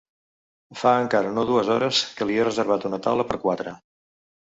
Fa 0.83 0.93
encara 1.01 1.35
no 1.35 1.45
dues 1.51 1.71
hores 1.75 2.01
que 2.17 2.29
l'hi 2.31 2.41
he 2.41 2.49
reservat 2.51 2.91
una 2.93 3.05
taula 3.11 3.31
per 3.33 3.43
quatre. 3.49 3.81